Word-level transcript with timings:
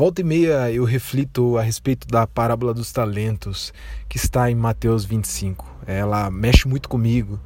Volta 0.00 0.22
e 0.22 0.24
meia 0.24 0.72
eu 0.72 0.84
reflito 0.84 1.58
a 1.58 1.62
respeito 1.62 2.08
da 2.08 2.26
parábola 2.26 2.72
dos 2.72 2.90
talentos 2.90 3.70
que 4.08 4.16
está 4.16 4.50
em 4.50 4.54
Mateus 4.54 5.04
25. 5.04 5.70
Ela 5.86 6.30
mexe 6.30 6.66
muito 6.66 6.88
comigo 6.88 7.38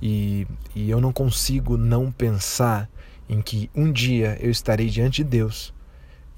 e, 0.00 0.46
e 0.72 0.88
eu 0.88 1.00
não 1.00 1.12
consigo 1.12 1.76
não 1.76 2.12
pensar 2.12 2.88
em 3.28 3.42
que 3.42 3.68
um 3.74 3.90
dia 3.90 4.38
eu 4.40 4.52
estarei 4.52 4.88
diante 4.88 5.24
de 5.24 5.30
Deus 5.30 5.74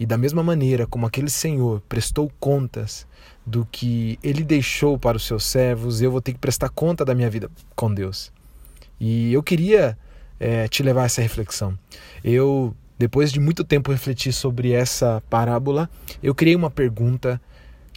e 0.00 0.06
da 0.06 0.16
mesma 0.16 0.42
maneira 0.42 0.86
como 0.86 1.04
aquele 1.04 1.28
Senhor 1.28 1.82
prestou 1.87 2.32
contas 2.41 3.07
do 3.45 3.69
que 3.71 4.19
ele 4.23 4.43
deixou 4.43 4.98
para 4.98 5.19
os 5.19 5.27
seus 5.27 5.45
servos, 5.45 6.00
eu 6.00 6.11
vou 6.11 6.23
ter 6.23 6.32
que 6.32 6.39
prestar 6.39 6.71
conta 6.71 7.05
da 7.05 7.14
minha 7.14 7.29
vida 7.29 7.50
com 7.77 7.93
Deus. 7.93 8.32
E 8.98 9.35
eu 9.35 9.43
queria 9.43 9.98
é, 10.41 10.66
te 10.66 10.82
levar 10.82 11.03
a 11.03 11.05
essa 11.05 11.21
reflexão. 11.21 11.79
Eu 12.25 12.75
depois 12.98 13.30
de 13.30 13.38
muito 13.38 13.62
tempo 13.64 13.92
refletir 13.92 14.32
sobre 14.32 14.72
essa 14.72 15.22
parábola, 15.30 15.88
eu 16.22 16.34
criei 16.34 16.56
uma 16.56 16.70
pergunta 16.70 17.40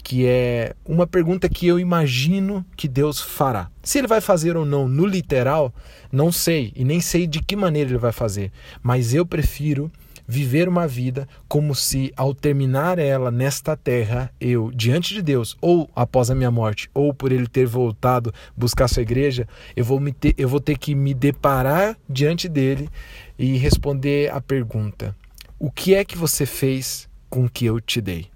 que 0.03 0.25
é 0.25 0.73
uma 0.85 1.05
pergunta 1.05 1.47
que 1.47 1.67
eu 1.67 1.79
imagino 1.79 2.65
que 2.75 2.87
Deus 2.87 3.21
fará. 3.21 3.69
Se 3.83 3.99
ele 3.99 4.07
vai 4.07 4.19
fazer 4.19 4.57
ou 4.57 4.65
não 4.65 4.87
no 4.87 5.05
literal, 5.05 5.73
não 6.11 6.31
sei 6.31 6.73
e 6.75 6.83
nem 6.83 6.99
sei 6.99 7.27
de 7.27 7.41
que 7.41 7.55
maneira 7.55 7.91
ele 7.91 7.97
vai 7.97 8.11
fazer, 8.11 8.51
mas 8.81 9.13
eu 9.13 9.25
prefiro 9.25 9.91
viver 10.31 10.69
uma 10.69 10.87
vida 10.87 11.27
como 11.45 11.75
se 11.75 12.13
ao 12.15 12.33
terminar 12.33 12.97
ela 12.97 13.29
nesta 13.29 13.75
terra, 13.75 14.31
eu 14.39 14.71
diante 14.73 15.13
de 15.13 15.21
Deus, 15.21 15.57
ou 15.59 15.89
após 15.93 16.31
a 16.31 16.35
minha 16.35 16.49
morte, 16.49 16.89
ou 16.93 17.13
por 17.13 17.33
ele 17.33 17.47
ter 17.47 17.65
voltado 17.65 18.33
buscar 18.55 18.87
sua 18.87 19.01
igreja, 19.01 19.45
eu 19.75 19.83
vou, 19.83 19.99
me 19.99 20.13
ter, 20.13 20.33
eu 20.37 20.47
vou 20.47 20.61
ter 20.61 20.77
que 20.77 20.95
me 20.95 21.13
deparar 21.13 21.97
diante 22.09 22.47
dele 22.47 22.87
e 23.37 23.57
responder 23.57 24.31
a 24.31 24.39
pergunta: 24.39 25.13
O 25.59 25.69
que 25.69 25.93
é 25.93 26.05
que 26.05 26.17
você 26.17 26.45
fez 26.45 27.09
com 27.29 27.43
o 27.43 27.49
que 27.49 27.65
eu 27.65 27.81
te 27.81 27.99
dei? 27.99 28.27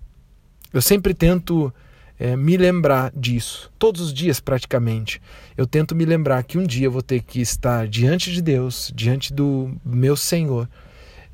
Eu 0.73 0.82
sempre 0.82 1.13
tento 1.13 1.73
é, 2.20 2.35
me 2.35 2.57
lembrar 2.57 3.09
disso, 3.16 3.71
todos 3.80 4.02
os 4.02 4.13
dias 4.13 4.41
praticamente. 4.41 5.21
Eu 5.55 5.65
tento 5.65 5.96
me 5.96 6.04
lembrar 6.04 6.43
que 6.43 6.57
um 6.57 6.68
dia 6.68 6.87
eu 6.87 6.91
vou 6.91 7.02
ter 7.02 7.21
que 7.21 7.40
estar 7.40 7.87
diante 7.87 8.34
de 8.34 8.41
Deus, 8.41 8.91
diante 8.93 9.32
do 9.32 9.74
meu 9.85 10.18
Senhor, 10.18 10.68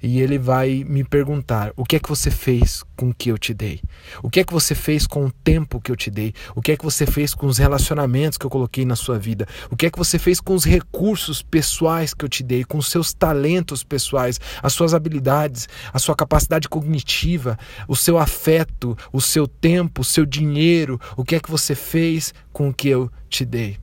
e 0.01 0.19
ele 0.19 0.37
vai 0.37 0.83
me 0.87 1.03
perguntar: 1.03 1.71
o 1.75 1.83
que 1.83 1.95
é 1.95 1.99
que 1.99 2.09
você 2.09 2.31
fez 2.31 2.83
com 2.95 3.09
o 3.09 3.13
que 3.13 3.29
eu 3.29 3.37
te 3.37 3.53
dei? 3.53 3.81
O 4.23 4.29
que 4.29 4.39
é 4.39 4.43
que 4.43 4.53
você 4.53 4.73
fez 4.73 5.05
com 5.05 5.25
o 5.25 5.31
tempo 5.31 5.79
que 5.79 5.91
eu 5.91 5.95
te 5.95 6.09
dei? 6.09 6.33
O 6.55 6.61
que 6.61 6.71
é 6.71 6.77
que 6.77 6.83
você 6.83 7.05
fez 7.05 7.33
com 7.33 7.45
os 7.45 7.57
relacionamentos 7.57 8.37
que 8.37 8.45
eu 8.45 8.49
coloquei 8.49 8.83
na 8.83 8.95
sua 8.95 9.19
vida? 9.19 9.47
O 9.69 9.75
que 9.75 9.85
é 9.85 9.91
que 9.91 9.97
você 9.97 10.17
fez 10.17 10.39
com 10.39 10.55
os 10.55 10.65
recursos 10.65 11.41
pessoais 11.41 12.13
que 12.13 12.25
eu 12.25 12.29
te 12.29 12.43
dei, 12.43 12.63
com 12.63 12.77
os 12.77 12.87
seus 12.87 13.13
talentos 13.13 13.83
pessoais, 13.83 14.39
as 14.61 14.73
suas 14.73 14.93
habilidades, 14.93 15.69
a 15.93 15.99
sua 15.99 16.15
capacidade 16.15 16.67
cognitiva, 16.67 17.57
o 17.87 17.95
seu 17.95 18.17
afeto, 18.17 18.97
o 19.13 19.21
seu 19.21 19.47
tempo, 19.47 20.01
o 20.01 20.05
seu 20.05 20.25
dinheiro? 20.25 20.99
O 21.15 21.23
que 21.23 21.35
é 21.35 21.39
que 21.39 21.51
você 21.51 21.75
fez 21.75 22.33
com 22.51 22.69
o 22.69 22.73
que 22.73 22.89
eu 22.89 23.11
te 23.29 23.45
dei? 23.45 23.77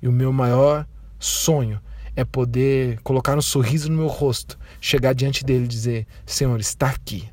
E 0.00 0.08
o 0.08 0.12
meu 0.12 0.32
maior 0.32 0.86
sonho 1.18 1.80
é 2.16 2.24
poder 2.24 3.00
colocar 3.02 3.36
um 3.36 3.42
sorriso 3.42 3.90
no 3.90 3.98
meu 3.98 4.06
rosto, 4.06 4.58
chegar 4.80 5.14
diante 5.14 5.44
dele 5.44 5.64
e 5.64 5.68
dizer: 5.68 6.06
Senhor, 6.24 6.58
está 6.60 6.88
aqui. 6.88 7.28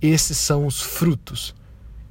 Esses 0.00 0.36
são 0.38 0.66
os 0.66 0.80
frutos. 0.80 1.54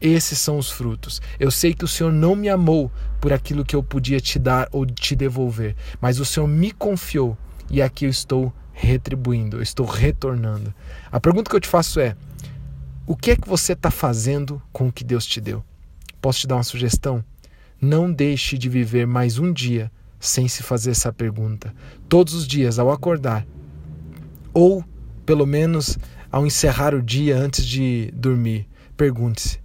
Esses 0.02 0.40
são 0.40 0.58
os 0.58 0.72
frutos. 0.72 1.22
Eu 1.40 1.52
sei 1.52 1.74
que 1.74 1.84
o 1.84 1.88
Senhor 1.88 2.12
não 2.12 2.36
me 2.36 2.48
amou 2.48 2.92
por 3.20 3.34
aquilo 3.34 3.66
que 3.66 3.76
eu 3.76 3.84
podia 3.84 4.20
te 4.20 4.40
dar 4.40 4.70
ou 4.72 4.86
te 4.86 5.16
devolver, 5.16 5.76
mas 6.00 6.20
o 6.20 6.26
Senhor 6.26 6.48
me 6.48 6.72
confiou 6.72 7.38
e 7.70 7.82
aqui 7.82 8.06
eu 8.06 8.10
estou 8.10 8.54
retribuindo, 8.72 9.58
eu 9.58 9.62
estou 9.62 9.86
retornando. 9.86 10.74
A 11.12 11.20
pergunta 11.20 11.50
que 11.50 11.56
eu 11.56 11.60
te 11.60 11.68
faço 11.68 12.00
é: 12.00 12.16
o 13.06 13.16
que 13.16 13.32
é 13.32 13.36
que 13.36 13.48
você 13.48 13.74
está 13.74 13.92
fazendo 13.92 14.62
com 14.72 14.88
o 14.88 14.92
que 14.92 15.04
Deus 15.04 15.26
te 15.26 15.42
deu? 15.42 15.64
Posso 16.22 16.40
te 16.40 16.48
dar 16.48 16.56
uma 16.56 16.64
sugestão? 16.64 17.24
Não 17.82 18.12
deixe 18.12 18.58
de 18.58 18.70
viver 18.70 19.06
mais 19.08 19.38
um 19.38 19.52
dia 19.52 19.92
sem 20.20 20.48
se 20.48 20.64
fazer 20.64 20.92
essa 20.92 21.14
pergunta. 21.14 21.74
Todos 22.08 22.34
os 22.34 22.48
dias, 22.48 22.78
ao 22.78 22.92
acordar, 22.92 23.46
ou 24.54 24.84
pelo 25.26 25.46
menos 25.46 25.98
ao 26.32 26.46
encerrar 26.46 26.94
o 26.94 27.02
dia 27.02 27.38
antes 27.38 27.66
de 27.66 28.12
dormir, 28.14 28.68
pergunte-se: 28.98 29.60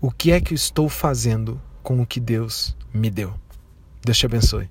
o 0.00 0.10
que 0.10 0.30
é 0.30 0.40
que 0.40 0.52
eu 0.52 0.56
estou 0.56 0.88
fazendo 0.88 1.60
com 1.82 2.00
o 2.00 2.06
que 2.06 2.20
Deus 2.20 2.76
me 2.92 3.10
deu? 3.10 3.34
Deus 4.04 4.18
te 4.18 4.26
abençoe. 4.26 4.68